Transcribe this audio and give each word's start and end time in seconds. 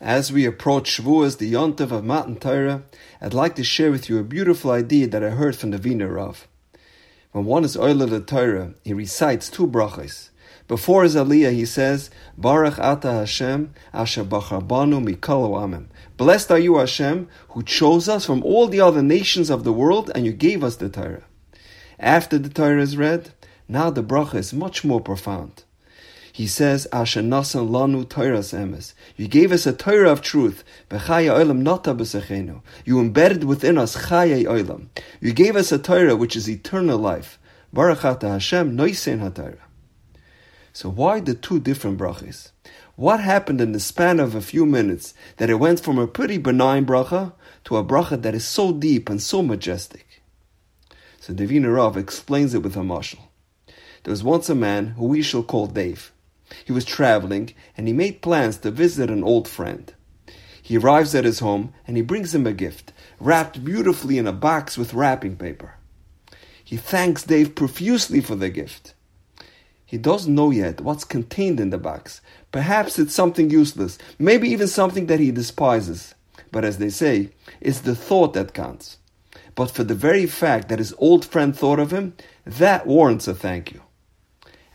As 0.00 0.30
we 0.30 0.44
approach 0.44 0.98
Shavuos, 0.98 1.38
the 1.38 1.50
Yontav 1.50 1.90
of 1.90 2.04
Matan 2.04 2.36
Torah, 2.36 2.82
I'd 3.18 3.32
like 3.32 3.56
to 3.56 3.64
share 3.64 3.90
with 3.90 4.10
you 4.10 4.18
a 4.18 4.24
beautiful 4.24 4.70
idea 4.70 5.06
that 5.06 5.24
I 5.24 5.30
heard 5.30 5.56
from 5.56 5.70
the 5.70 5.78
Wiener 5.78 6.12
Rav. 6.12 6.46
When 7.32 7.46
one 7.46 7.64
is 7.64 7.78
oil 7.78 8.02
of 8.02 8.10
the 8.10 8.20
Torah, 8.20 8.74
he 8.84 8.92
recites 8.92 9.48
two 9.48 9.66
brachas. 9.66 10.28
Before 10.68 11.04
his 11.04 11.16
aliyah, 11.16 11.52
he 11.52 11.64
says, 11.64 12.10
Baruch 12.36 12.78
Ata 12.78 13.10
Hashem, 13.10 13.72
Asher 13.94 14.24
Bachabanu 14.24 15.02
Mikol 15.02 15.52
Amim. 15.52 15.86
Blessed 16.18 16.50
are 16.50 16.58
you, 16.58 16.76
Hashem, 16.76 17.26
who 17.50 17.62
chose 17.62 18.06
us 18.06 18.26
from 18.26 18.42
all 18.44 18.66
the 18.66 18.82
other 18.82 19.02
nations 19.02 19.48
of 19.48 19.64
the 19.64 19.72
world, 19.72 20.10
and 20.14 20.26
you 20.26 20.32
gave 20.32 20.62
us 20.62 20.76
the 20.76 20.90
Torah. 20.90 21.24
After 21.98 22.36
the 22.36 22.50
Torah 22.50 22.82
is 22.82 22.98
read, 22.98 23.30
now 23.66 23.88
the 23.88 24.02
bracha 24.02 24.34
is 24.34 24.52
much 24.52 24.84
more 24.84 25.00
profound. 25.00 25.64
He 26.36 26.46
says, 26.46 26.86
Asher 26.92 27.22
nasan 27.22 27.70
lanu 27.70 28.04
Toras 28.04 28.52
emes. 28.52 28.92
You 29.16 29.26
gave 29.26 29.52
us 29.52 29.64
a 29.66 29.72
Torah 29.72 30.12
of 30.12 30.20
truth. 30.20 30.64
Bechaya 30.90 31.34
olam 31.34 31.62
nata 31.62 31.94
b'sechenu. 31.94 32.60
You 32.84 33.00
embedded 33.00 33.44
within 33.44 33.78
us 33.78 33.96
chayei 34.08 34.44
olam. 34.44 34.88
You 35.18 35.32
gave 35.32 35.56
us 35.56 35.72
a 35.72 35.78
Torah 35.78 36.14
which 36.14 36.36
is 36.36 36.46
eternal 36.46 36.98
life. 36.98 37.38
Baruch 37.72 38.04
ata 38.04 38.28
Hashem 38.28 38.76
noisen 38.76 39.20
haTorah. 39.20 39.64
So 40.74 40.90
why 40.90 41.20
the 41.20 41.32
two 41.32 41.58
different 41.58 41.98
brachas? 41.98 42.50
What 42.96 43.20
happened 43.20 43.62
in 43.62 43.72
the 43.72 43.80
span 43.80 44.20
of 44.20 44.34
a 44.34 44.42
few 44.42 44.66
minutes 44.66 45.14
that 45.38 45.48
it 45.48 45.54
went 45.54 45.80
from 45.80 45.98
a 45.98 46.06
pretty 46.06 46.36
benign 46.36 46.84
bracha 46.84 47.32
to 47.64 47.78
a 47.78 47.82
bracha 47.82 48.20
that 48.20 48.34
is 48.34 48.46
so 48.46 48.72
deep 48.72 49.08
and 49.08 49.22
so 49.22 49.40
majestic? 49.40 50.20
So 51.18 51.32
Devina 51.32 51.74
Rav 51.74 51.96
explains 51.96 52.52
it 52.52 52.62
with 52.62 52.76
a 52.76 52.80
mashal. 52.80 53.20
There 54.04 54.12
was 54.12 54.22
once 54.22 54.50
a 54.50 54.54
man 54.54 54.88
who 54.98 55.06
we 55.06 55.22
shall 55.22 55.42
call 55.42 55.66
Dave. 55.66 56.12
He 56.64 56.72
was 56.72 56.84
traveling 56.84 57.54
and 57.76 57.86
he 57.86 57.92
made 57.92 58.22
plans 58.22 58.58
to 58.58 58.70
visit 58.70 59.10
an 59.10 59.24
old 59.24 59.48
friend. 59.48 59.92
He 60.62 60.78
arrives 60.78 61.14
at 61.14 61.24
his 61.24 61.38
home 61.40 61.72
and 61.86 61.96
he 61.96 62.02
brings 62.02 62.34
him 62.34 62.46
a 62.46 62.52
gift, 62.52 62.92
wrapped 63.20 63.64
beautifully 63.64 64.18
in 64.18 64.26
a 64.26 64.32
box 64.32 64.76
with 64.76 64.94
wrapping 64.94 65.36
paper. 65.36 65.74
He 66.64 66.76
thanks 66.76 67.22
Dave 67.22 67.54
profusely 67.54 68.20
for 68.20 68.34
the 68.34 68.50
gift. 68.50 68.94
He 69.84 69.98
doesn't 69.98 70.34
know 70.34 70.50
yet 70.50 70.80
what's 70.80 71.04
contained 71.04 71.60
in 71.60 71.70
the 71.70 71.78
box. 71.78 72.20
Perhaps 72.50 72.98
it's 72.98 73.14
something 73.14 73.50
useless, 73.50 73.98
maybe 74.18 74.48
even 74.48 74.66
something 74.66 75.06
that 75.06 75.20
he 75.20 75.30
despises. 75.30 76.16
But 76.50 76.64
as 76.64 76.78
they 76.78 76.90
say, 76.90 77.30
it's 77.60 77.80
the 77.80 77.94
thought 77.94 78.34
that 78.34 78.52
counts. 78.52 78.98
But 79.54 79.70
for 79.70 79.84
the 79.84 79.94
very 79.94 80.26
fact 80.26 80.68
that 80.68 80.80
his 80.80 80.94
old 80.98 81.24
friend 81.24 81.56
thought 81.56 81.78
of 81.78 81.92
him, 81.92 82.14
that 82.44 82.86
warrants 82.86 83.28
a 83.28 83.34
thank 83.34 83.72
you. 83.72 83.82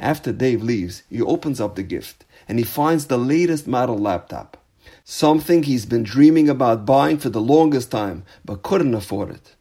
After 0.01 0.31
Dave 0.31 0.63
leaves, 0.63 1.03
he 1.11 1.21
opens 1.21 1.61
up 1.61 1.75
the 1.75 1.83
gift 1.83 2.25
and 2.49 2.57
he 2.57 2.65
finds 2.65 3.05
the 3.05 3.19
latest 3.19 3.67
model 3.67 3.99
laptop. 3.99 4.57
Something 5.05 5.61
he's 5.63 5.85
been 5.85 6.01
dreaming 6.01 6.49
about 6.49 6.87
buying 6.87 7.19
for 7.19 7.29
the 7.29 7.39
longest 7.39 7.91
time, 7.91 8.23
but 8.43 8.63
couldn't 8.63 8.95
afford 8.95 9.29
it. 9.29 9.55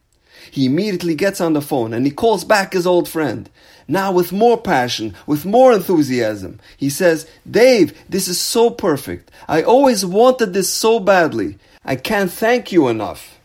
He 0.49 0.65
immediately 0.65 1.13
gets 1.13 1.39
on 1.39 1.53
the 1.53 1.61
phone 1.61 1.93
and 1.93 2.07
he 2.07 2.11
calls 2.11 2.43
back 2.43 2.73
his 2.73 2.87
old 2.87 3.07
friend. 3.07 3.51
Now 3.87 4.11
with 4.11 4.31
more 4.31 4.59
passion, 4.59 5.15
with 5.27 5.45
more 5.45 5.73
enthusiasm. 5.73 6.59
He 6.75 6.89
says, 6.89 7.29
Dave, 7.49 7.93
this 8.09 8.27
is 8.27 8.39
so 8.41 8.71
perfect. 8.71 9.29
I 9.47 9.61
always 9.61 10.03
wanted 10.03 10.53
this 10.53 10.73
so 10.73 10.99
badly. 10.99 11.59
I 11.85 11.95
can't 11.95 12.31
thank 12.31 12.71
you 12.71 12.87
enough. 12.87 13.39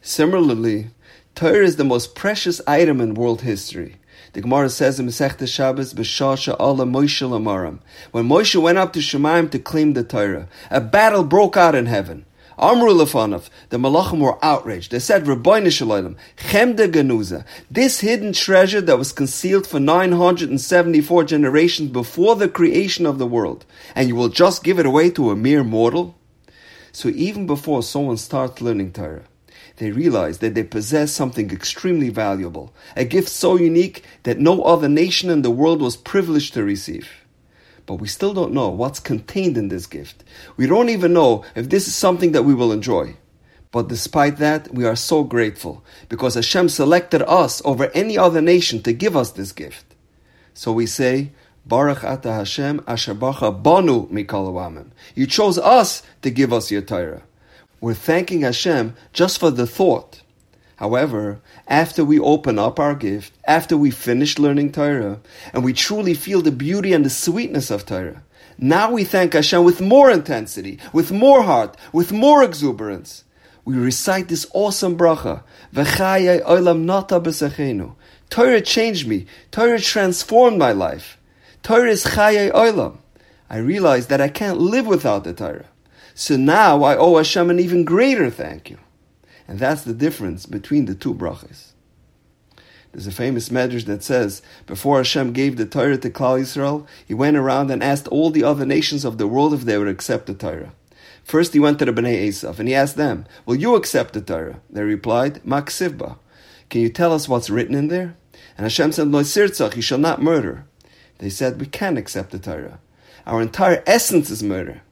Similarly, 0.00 0.88
Torah 1.34 1.64
is 1.64 1.76
the 1.76 1.84
most 1.84 2.14
precious 2.14 2.62
item 2.66 3.02
in 3.02 3.14
world 3.14 3.42
history. 3.42 3.96
The 4.32 4.40
Gemara 4.40 4.70
says 4.70 4.98
in 4.98 5.06
Masechta 5.06 5.46
Shabbos, 5.46 5.92
"B'shasha 5.92 6.56
Allah 6.58 6.86
Moshe 6.86 7.20
Lamarom." 7.20 7.80
When 8.12 8.28
Moshe 8.28 8.60
went 8.60 8.78
up 8.78 8.94
to 8.94 9.00
Shemaim 9.00 9.50
to 9.50 9.58
claim 9.58 9.92
the 9.92 10.02
Torah, 10.02 10.48
a 10.70 10.80
battle 10.80 11.22
broke 11.22 11.56
out 11.56 11.74
in 11.74 11.84
heaven. 11.84 12.24
Amru 12.58 12.92
Lefanov, 12.92 13.48
the 13.70 13.76
Malachim 13.76 14.20
were 14.20 14.42
outraged. 14.42 14.90
They 14.90 15.00
said, 15.00 15.24
Ribono 15.24 15.70
Shel 15.70 15.88
Olam, 15.88 16.16
Chemde 16.36 16.90
Ganuza, 16.90 17.44
this 17.70 18.00
hidden 18.00 18.32
treasure 18.32 18.80
that 18.80 18.98
was 18.98 19.12
concealed 19.12 19.66
for 19.66 19.80
974 19.80 21.24
generations 21.24 21.90
before 21.90 22.36
the 22.36 22.48
creation 22.48 23.04
of 23.04 23.18
the 23.18 23.26
world, 23.26 23.64
and 23.94 24.08
you 24.08 24.14
will 24.14 24.28
just 24.28 24.62
give 24.64 24.78
it 24.78 24.86
away 24.86 25.10
to 25.10 25.30
a 25.30 25.36
mere 25.36 25.64
mortal? 25.64 26.14
So 26.92 27.08
even 27.08 27.46
before 27.46 27.82
someone 27.82 28.18
starts 28.18 28.60
learning 28.60 28.92
Torah, 28.92 29.24
they 29.76 29.90
realize 29.90 30.38
that 30.38 30.54
they 30.54 30.64
possess 30.64 31.12
something 31.12 31.50
extremely 31.50 32.08
valuable, 32.08 32.74
a 32.96 33.04
gift 33.04 33.28
so 33.28 33.56
unique 33.56 34.04
that 34.24 34.38
no 34.38 34.62
other 34.62 34.88
nation 34.88 35.30
in 35.30 35.42
the 35.42 35.50
world 35.50 35.80
was 35.80 35.96
privileged 35.96 36.54
to 36.54 36.64
receive. 36.64 37.08
But 37.86 37.96
we 37.96 38.08
still 38.08 38.34
don't 38.34 38.52
know 38.52 38.68
what's 38.68 39.00
contained 39.00 39.56
in 39.56 39.68
this 39.68 39.86
gift. 39.86 40.24
We 40.56 40.66
don't 40.66 40.88
even 40.88 41.12
know 41.12 41.44
if 41.54 41.68
this 41.68 41.88
is 41.88 41.94
something 41.94 42.32
that 42.32 42.44
we 42.44 42.54
will 42.54 42.72
enjoy. 42.72 43.16
But 43.72 43.88
despite 43.88 44.36
that, 44.36 44.72
we 44.72 44.84
are 44.84 44.94
so 44.94 45.24
grateful 45.24 45.82
because 46.08 46.34
Hashem 46.34 46.68
selected 46.68 47.22
us 47.22 47.62
over 47.64 47.90
any 47.94 48.18
other 48.18 48.42
nation 48.42 48.82
to 48.82 48.92
give 48.92 49.16
us 49.16 49.32
this 49.32 49.50
gift. 49.50 49.86
So 50.52 50.72
we 50.72 50.86
say, 50.86 51.32
Baruch 51.64 52.04
Ata 52.04 52.32
Hashem 52.32 52.84
Asher 52.86 53.14
Bacha 53.14 53.50
Banu 53.50 54.08
Mikol 54.08 54.90
You 55.14 55.26
chose 55.26 55.58
us 55.58 56.02
to 56.20 56.30
give 56.30 56.52
us 56.52 56.70
your 56.70 56.82
Torah 56.82 57.22
we're 57.82 57.94
thanking 57.94 58.42
Hashem 58.42 58.94
just 59.12 59.40
for 59.40 59.50
the 59.50 59.66
thought. 59.66 60.22
However, 60.76 61.40
after 61.66 62.04
we 62.04 62.18
open 62.20 62.56
up 62.56 62.78
our 62.78 62.94
gift, 62.94 63.32
after 63.44 63.76
we 63.76 63.90
finish 63.90 64.38
learning 64.38 64.70
Torah, 64.70 65.18
and 65.52 65.64
we 65.64 65.72
truly 65.72 66.14
feel 66.14 66.42
the 66.42 66.52
beauty 66.52 66.92
and 66.92 67.04
the 67.04 67.10
sweetness 67.10 67.72
of 67.72 67.84
Torah, 67.84 68.22
now 68.56 68.92
we 68.92 69.02
thank 69.02 69.32
Hashem 69.32 69.64
with 69.64 69.80
more 69.80 70.12
intensity, 70.12 70.78
with 70.92 71.10
more 71.10 71.42
heart, 71.42 71.76
with 71.92 72.12
more 72.12 72.44
exuberance. 72.44 73.24
We 73.64 73.74
recite 73.74 74.28
this 74.28 74.46
awesome 74.54 74.96
bracha, 74.96 75.42
V'chayei 75.74 76.40
olam 76.44 76.84
nata 76.84 77.18
b'sechenu. 77.20 77.96
Torah 78.30 78.60
changed 78.60 79.08
me. 79.08 79.26
Torah 79.50 79.80
transformed 79.80 80.56
my 80.56 80.70
life. 80.70 81.18
Torah 81.64 81.90
is 81.90 82.04
chayei 82.04 82.52
olam. 82.52 82.98
I 83.50 83.58
realize 83.58 84.06
that 84.06 84.20
I 84.20 84.28
can't 84.28 84.58
live 84.58 84.86
without 84.86 85.24
the 85.24 85.34
Torah. 85.34 85.66
So 86.14 86.36
now 86.36 86.82
I 86.82 86.96
owe 86.96 87.16
Hashem 87.16 87.50
an 87.50 87.58
even 87.58 87.84
greater 87.84 88.30
thank 88.30 88.70
you. 88.70 88.78
And 89.48 89.58
that's 89.58 89.82
the 89.82 89.94
difference 89.94 90.46
between 90.46 90.86
the 90.86 90.94
two 90.94 91.14
brachas. 91.14 91.72
There's 92.92 93.06
a 93.06 93.12
famous 93.12 93.48
medrash 93.48 93.86
that 93.86 94.02
says, 94.02 94.42
before 94.66 94.98
Hashem 94.98 95.32
gave 95.32 95.56
the 95.56 95.64
Torah 95.64 95.96
to 95.96 96.10
Klal 96.10 96.40
Yisrael, 96.40 96.86
he 97.06 97.14
went 97.14 97.38
around 97.38 97.70
and 97.70 97.82
asked 97.82 98.06
all 98.08 98.30
the 98.30 98.44
other 98.44 98.66
nations 98.66 99.04
of 99.04 99.16
the 99.16 99.26
world 99.26 99.54
if 99.54 99.62
they 99.62 99.78
would 99.78 99.88
accept 99.88 100.26
the 100.26 100.34
Torah. 100.34 100.74
First 101.24 101.54
he 101.54 101.60
went 101.60 101.78
to 101.78 101.86
the 101.86 101.92
Bnei 101.92 102.28
Esav 102.28 102.58
and 102.58 102.68
he 102.68 102.74
asked 102.74 102.96
them, 102.96 103.24
will 103.46 103.56
you 103.56 103.76
accept 103.76 104.12
the 104.12 104.20
Torah? 104.20 104.60
They 104.68 104.82
replied, 104.82 105.42
Maksivba. 105.42 106.18
Can 106.68 106.80
you 106.82 106.90
tell 106.90 107.12
us 107.12 107.28
what's 107.28 107.50
written 107.50 107.74
in 107.74 107.88
there? 107.88 108.16
And 108.56 108.64
Hashem 108.64 108.92
said, 108.92 109.08
Lo 109.08 109.22
sirtzach, 109.22 109.76
you 109.76 109.82
shall 109.82 109.98
not 109.98 110.22
murder. 110.22 110.66
They 111.18 111.30
said, 111.30 111.60
we 111.60 111.66
can't 111.66 111.98
accept 111.98 112.30
the 112.30 112.38
Torah. 112.38 112.80
Our 113.26 113.40
entire 113.40 113.82
essence 113.86 114.28
is 114.30 114.42
murder. 114.42 114.82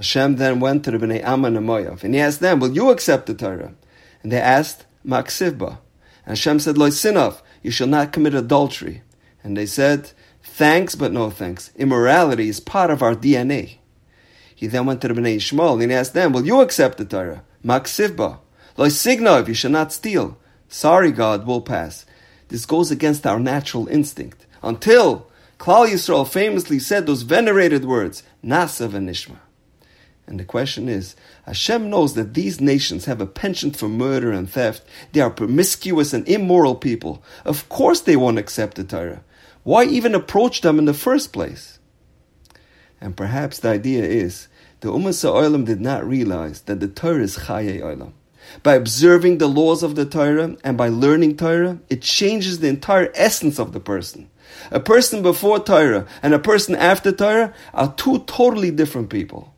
Hashem 0.00 0.36
then 0.36 0.60
went 0.60 0.82
to 0.84 0.90
the 0.90 0.96
Bnei 0.96 1.22
Ammon 1.22 1.58
and 1.58 1.68
Moav, 1.68 2.04
and 2.04 2.14
he 2.14 2.20
asked 2.20 2.40
them, 2.40 2.58
Will 2.58 2.72
you 2.72 2.88
accept 2.88 3.26
the 3.26 3.34
Torah? 3.34 3.74
And 4.22 4.32
they 4.32 4.40
asked, 4.40 4.86
Maksivba. 5.06 5.76
And 6.24 6.28
Hashem 6.38 6.60
said, 6.60 6.78
Lo 6.78 6.88
sinov, 6.88 7.42
you 7.62 7.70
shall 7.70 7.86
not 7.86 8.10
commit 8.10 8.32
adultery. 8.32 9.02
And 9.44 9.58
they 9.58 9.66
said, 9.66 10.12
Thanks, 10.42 10.94
but 10.94 11.12
no 11.12 11.28
thanks. 11.28 11.70
Immorality 11.76 12.48
is 12.48 12.60
part 12.60 12.90
of 12.90 13.02
our 13.02 13.14
DNA. 13.14 13.76
He 14.54 14.68
then 14.68 14.86
went 14.86 15.02
to 15.02 15.08
the 15.08 15.12
Bnei 15.12 15.36
Ishmael, 15.36 15.82
and 15.82 15.90
he 15.90 15.96
asked 15.98 16.14
them, 16.14 16.32
Will 16.32 16.46
you 16.46 16.62
accept 16.62 16.96
the 16.96 17.04
Torah? 17.04 17.42
Maksivba. 17.62 18.38
Lo 18.78 18.86
signov, 18.86 19.48
you 19.48 19.54
shall 19.54 19.70
not 19.70 19.92
steal. 19.92 20.38
Sorry, 20.70 21.12
God, 21.12 21.46
will 21.46 21.60
pass. 21.60 22.06
This 22.48 22.64
goes 22.64 22.90
against 22.90 23.26
our 23.26 23.38
natural 23.38 23.86
instinct. 23.88 24.46
Until 24.62 25.26
Klal 25.58 25.90
Yisrael 25.90 26.26
famously 26.26 26.78
said 26.78 27.04
those 27.04 27.20
venerated 27.20 27.84
words, 27.84 28.22
Na'aseh 28.42 28.88
v'nishma. 28.88 29.36
And 30.30 30.38
the 30.38 30.44
question 30.44 30.88
is, 30.88 31.16
Hashem 31.44 31.90
knows 31.90 32.14
that 32.14 32.34
these 32.34 32.60
nations 32.60 33.06
have 33.06 33.20
a 33.20 33.26
penchant 33.26 33.76
for 33.76 33.88
murder 33.88 34.30
and 34.30 34.48
theft. 34.48 34.84
They 35.10 35.20
are 35.20 35.28
promiscuous 35.28 36.12
and 36.12 36.26
immoral 36.28 36.76
people. 36.76 37.20
Of 37.44 37.68
course 37.68 38.00
they 38.00 38.14
won't 38.14 38.38
accept 38.38 38.76
the 38.76 38.84
Torah. 38.84 39.24
Why 39.64 39.84
even 39.84 40.14
approach 40.14 40.60
them 40.60 40.78
in 40.78 40.84
the 40.84 40.94
first 40.94 41.32
place? 41.32 41.80
And 43.00 43.16
perhaps 43.16 43.58
the 43.58 43.70
idea 43.70 44.04
is, 44.04 44.46
the 44.80 44.92
Umos 44.92 45.22
Ha'olam 45.24 45.66
did 45.66 45.80
not 45.80 46.06
realize 46.06 46.62
that 46.62 46.78
the 46.78 46.88
Torah 46.88 47.24
is 47.24 47.36
Chaye 47.36 47.80
Olam. 47.80 48.12
By 48.62 48.76
observing 48.76 49.38
the 49.38 49.48
laws 49.48 49.82
of 49.82 49.96
the 49.96 50.06
Torah 50.06 50.56
and 50.62 50.78
by 50.78 50.90
learning 50.90 51.38
Torah, 51.38 51.80
it 51.90 52.02
changes 52.02 52.60
the 52.60 52.68
entire 52.68 53.10
essence 53.16 53.58
of 53.58 53.72
the 53.72 53.80
person. 53.80 54.30
A 54.70 54.78
person 54.78 55.22
before 55.22 55.58
Torah 55.58 56.06
and 56.22 56.34
a 56.34 56.38
person 56.38 56.76
after 56.76 57.10
Torah 57.10 57.52
are 57.74 57.92
two 57.94 58.20
totally 58.20 58.70
different 58.70 59.10
people. 59.10 59.49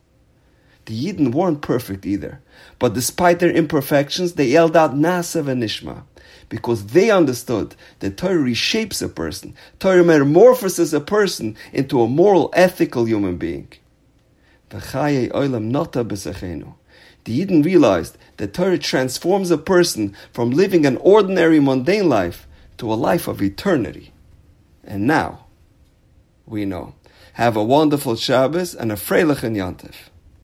The 0.87 0.95
Yidden 1.07 1.33
weren't 1.33 1.63
perfect 1.63 2.05
either, 2.07 2.41
but 2.79 2.95
despite 2.95 3.39
their 3.39 3.53
imperfections, 3.53 4.33
they 4.33 4.47
yelled 4.47 4.77
out 4.77 4.95
Na'aseh 4.95 5.45
v'nishma, 5.45 6.03
because 6.49 6.87
they 6.87 7.11
understood 7.11 7.77
that 8.01 8.17
Torah 8.17 8.43
reshapes 8.43 9.01
a 9.01 9.09
person, 9.09 9.55
Torah 9.79 10.03
metamorphoses 10.03 10.93
a 10.93 11.01
person 11.01 11.57
into 11.73 12.03
a 12.03 12.09
moral, 12.09 12.51
ethical 12.55 13.05
human 13.05 13.37
being. 13.37 13.69
The 14.71 14.79
Yidden 17.27 17.65
realized 17.65 18.19
that 18.39 18.55
Torah 18.55 18.79
transforms 18.79 19.51
a 19.51 19.59
person 19.59 20.17
from 20.33 20.51
living 20.51 20.85
an 20.85 20.97
ordinary 20.97 21.61
mundane 21.61 22.09
life 22.09 22.49
to 22.79 22.93
a 22.93 22.95
life 22.95 23.29
of 23.29 23.41
eternity. 23.41 24.13
And 24.83 25.07
now, 25.07 25.47
we 26.47 26.65
know. 26.65 26.95
Have 27.35 27.57
a 27.57 27.63
wonderful 27.63 28.17
Shabbos 28.17 28.75
and 28.75 28.91
a 28.91 28.97
Freilich 28.97 29.45
and 29.45 29.57
Yantif. 29.57 30.09